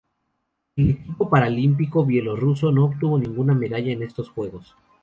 [0.77, 4.75] El equipo paralímpico bielorruso no obtuvo ninguna medalla en estos Juegos.